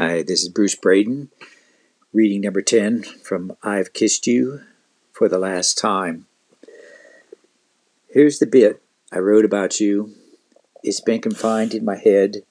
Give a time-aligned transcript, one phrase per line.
[0.00, 1.28] Hi, this is Bruce Braden,
[2.10, 4.62] reading number 10 from I've Kissed You
[5.12, 6.24] for the Last Time.
[8.08, 8.80] Here's the bit
[9.12, 10.14] I wrote about you.
[10.82, 12.44] It's been confined in my head,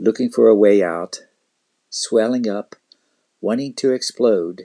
[0.00, 1.20] looking for a way out,
[1.88, 2.74] swelling up,
[3.40, 4.62] wanting to explode.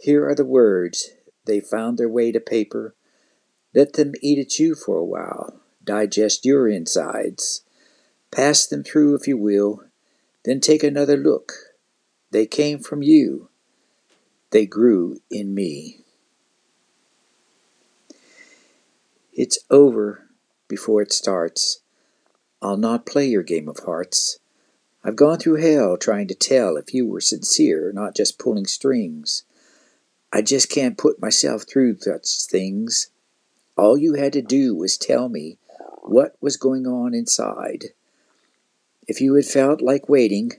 [0.00, 1.10] Here are the words.
[1.44, 2.94] They found their way to paper.
[3.74, 7.64] Let them eat at you for a while, digest your insides.
[8.30, 9.82] Pass them through if you will
[10.44, 11.52] then take another look.
[12.30, 13.48] They came from you.
[14.50, 15.98] They grew in me.
[19.32, 20.28] It's over
[20.68, 21.80] before it starts.
[22.60, 24.38] I'll not play your game of hearts.
[25.04, 29.44] I've gone through hell trying to tell if you were sincere, not just pulling strings.
[30.32, 33.10] I just can't put myself through such things.
[33.76, 35.58] All you had to do was tell me
[36.02, 37.86] what was going on inside.
[39.08, 40.52] If you had felt like waiting,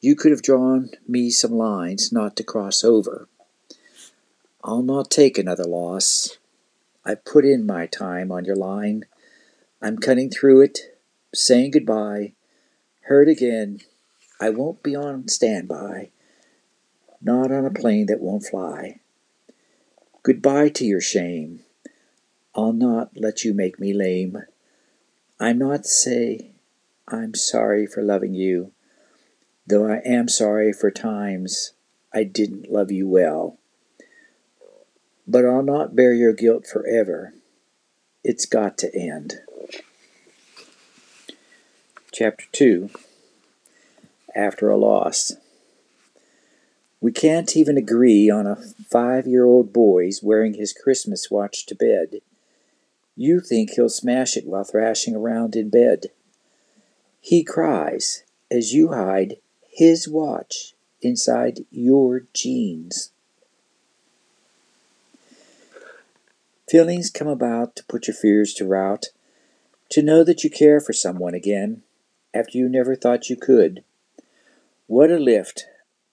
[0.00, 3.28] you could have drawn me some lines not to cross over.
[4.62, 6.38] I'll not take another loss.
[7.04, 9.04] I've put in my time on your line.
[9.82, 10.78] I'm cutting through it,
[11.34, 12.34] saying goodbye.
[13.02, 13.80] Heard again.
[14.40, 16.10] I won't be on standby.
[17.20, 19.00] Not on a plane that won't fly.
[20.22, 21.60] Goodbye to your shame.
[22.54, 24.38] I'll not let you make me lame.
[25.40, 26.53] I'm not say
[27.06, 28.72] I'm sorry for loving you,
[29.66, 31.72] though I am sorry for times
[32.14, 33.58] I didn't love you well.
[35.26, 37.34] But I'll not bear your guilt forever.
[38.22, 39.40] It's got to end.
[42.10, 42.88] Chapter 2
[44.34, 45.32] After a Loss.
[47.02, 48.56] We can't even agree on a
[48.88, 52.20] five year old boy's wearing his Christmas watch to bed.
[53.14, 56.06] You think he'll smash it while thrashing around in bed.
[57.26, 59.38] He cries as you hide
[59.70, 63.12] his watch inside your jeans.
[66.68, 69.06] Feelings come about to put your fears to rout,
[69.88, 71.82] to know that you care for someone again
[72.34, 73.82] after you never thought you could.
[74.86, 75.64] What a lift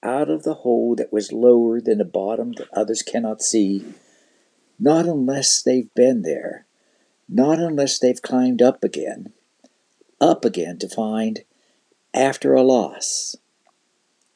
[0.01, 3.83] out of the hole that was lower than the bottom that others cannot see.
[4.79, 6.65] Not unless they've been there,
[7.27, 9.33] not unless they've climbed up again
[10.21, 11.41] up again to find,
[12.13, 13.35] after a loss,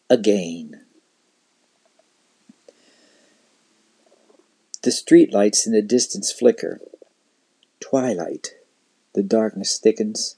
[0.09, 0.81] a gain.
[4.81, 6.81] The street lights in the distance flicker.
[7.79, 8.55] Twilight.
[9.13, 10.37] The darkness thickens.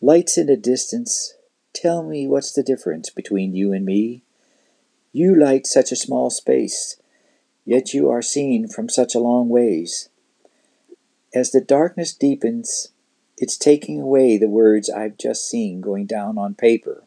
[0.00, 1.34] Lights in the distance,
[1.72, 4.22] tell me what's the difference between you and me?
[5.12, 6.96] You light such a small space,
[7.64, 10.08] yet you are seen from such a long ways.
[11.32, 12.90] As the darkness deepens,
[13.36, 17.04] it's taking away the words I've just seen going down on paper.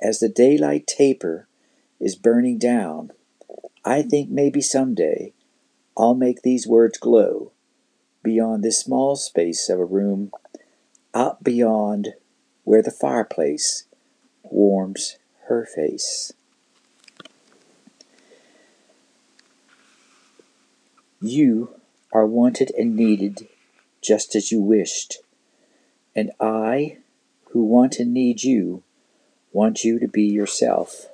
[0.00, 1.46] As the daylight taper
[1.98, 3.12] is burning down,
[3.84, 5.32] I think maybe someday
[5.96, 7.52] I'll make these words glow
[8.22, 10.32] beyond this small space of a room,
[11.14, 12.14] out beyond
[12.64, 13.84] where the fireplace
[14.42, 15.16] warms
[15.48, 16.32] her face.
[21.20, 21.74] You
[22.12, 23.48] are wanted and needed
[24.00, 25.18] just as you wished.
[26.14, 26.98] And I,
[27.50, 28.82] who want and need you,
[29.52, 31.06] want you to be yourself.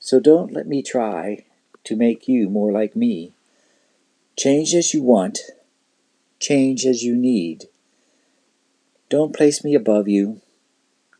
[0.00, 1.44] So don't let me try
[1.84, 3.32] to make you more like me.
[4.36, 5.40] Change as you want,
[6.38, 7.64] change as you need.
[9.08, 10.40] Don't place me above you,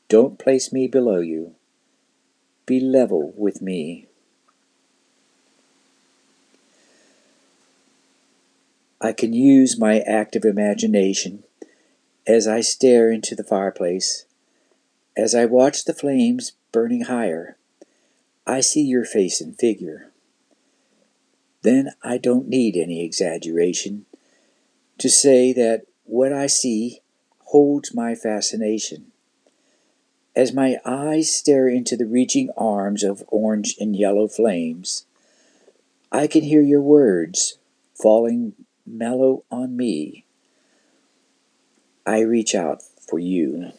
[0.09, 1.55] don't place me below you.
[2.67, 4.08] Be level with me.
[9.01, 11.45] I can use my active imagination
[12.27, 14.27] as I stare into the fireplace.
[15.17, 17.57] As I watch the flames burning higher,
[18.47, 20.11] I see your face and figure.
[21.63, 24.07] Then I don't need any exaggeration
[24.99, 27.01] to say that what I see
[27.47, 29.13] holds my fascination.
[30.35, 35.05] As my eyes stare into the reaching arms of orange and yellow flames,
[36.11, 37.59] I can hear your words
[37.95, 38.55] falling
[38.91, 40.25] mellow on me,
[42.07, 43.73] I reach out for you.